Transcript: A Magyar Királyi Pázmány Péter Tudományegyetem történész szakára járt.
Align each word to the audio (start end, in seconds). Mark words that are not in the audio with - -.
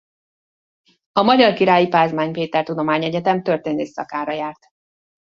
A 1.11 1.21
Magyar 1.21 1.53
Királyi 1.53 1.87
Pázmány 1.87 2.31
Péter 2.31 2.63
Tudományegyetem 2.65 3.43
történész 3.43 3.91
szakára 3.91 4.31
járt. 4.31 4.67